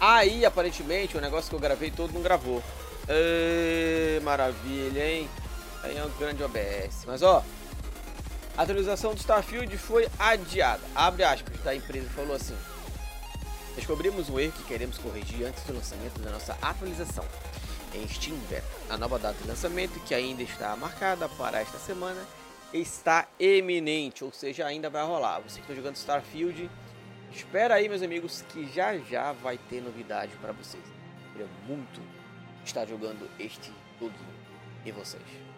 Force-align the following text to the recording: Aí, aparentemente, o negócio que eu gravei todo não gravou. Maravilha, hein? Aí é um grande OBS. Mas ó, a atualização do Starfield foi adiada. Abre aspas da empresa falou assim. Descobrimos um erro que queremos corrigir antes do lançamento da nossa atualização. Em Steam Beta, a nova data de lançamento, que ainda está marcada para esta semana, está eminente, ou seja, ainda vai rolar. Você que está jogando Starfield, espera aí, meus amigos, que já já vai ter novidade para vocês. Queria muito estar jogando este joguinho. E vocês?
Aí, 0.00 0.44
aparentemente, 0.44 1.16
o 1.16 1.20
negócio 1.20 1.50
que 1.50 1.56
eu 1.56 1.60
gravei 1.60 1.90
todo 1.90 2.12
não 2.12 2.22
gravou. 2.22 2.62
Maravilha, 4.22 5.10
hein? 5.10 5.28
Aí 5.82 5.96
é 5.96 6.04
um 6.04 6.10
grande 6.18 6.42
OBS. 6.42 7.04
Mas 7.06 7.22
ó, 7.22 7.44
a 8.56 8.62
atualização 8.62 9.14
do 9.14 9.18
Starfield 9.18 9.76
foi 9.78 10.08
adiada. 10.18 10.82
Abre 10.94 11.24
aspas 11.24 11.58
da 11.60 11.74
empresa 11.74 12.08
falou 12.10 12.34
assim. 12.34 12.56
Descobrimos 13.76 14.28
um 14.28 14.40
erro 14.40 14.52
que 14.52 14.64
queremos 14.64 14.98
corrigir 14.98 15.46
antes 15.46 15.62
do 15.62 15.72
lançamento 15.72 16.20
da 16.20 16.30
nossa 16.30 16.56
atualização. 16.60 17.24
Em 17.94 18.06
Steam 18.08 18.36
Beta, 18.50 18.66
a 18.90 18.98
nova 18.98 19.18
data 19.18 19.40
de 19.40 19.48
lançamento, 19.48 19.98
que 20.00 20.14
ainda 20.14 20.42
está 20.42 20.76
marcada 20.76 21.28
para 21.28 21.60
esta 21.60 21.78
semana, 21.78 22.20
está 22.72 23.26
eminente, 23.40 24.22
ou 24.24 24.32
seja, 24.32 24.66
ainda 24.66 24.90
vai 24.90 25.06
rolar. 25.06 25.40
Você 25.40 25.54
que 25.54 25.62
está 25.62 25.74
jogando 25.74 25.96
Starfield, 25.96 26.68
espera 27.30 27.74
aí, 27.74 27.88
meus 27.88 28.02
amigos, 28.02 28.42
que 28.48 28.66
já 28.72 28.96
já 28.98 29.32
vai 29.32 29.58
ter 29.58 29.80
novidade 29.80 30.32
para 30.40 30.52
vocês. 30.52 30.82
Queria 31.32 31.48
muito 31.66 32.00
estar 32.64 32.86
jogando 32.86 33.28
este 33.38 33.72
joguinho. 34.00 34.38
E 34.84 34.92
vocês? 34.92 35.48